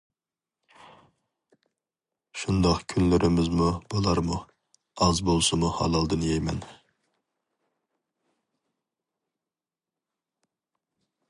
[2.43, 4.39] شۇنداق كۈنلىرىمىزمۇ بولارمۇ
[5.07, 6.65] ئاز بولسىمۇ ھالالدىن يەيمەن!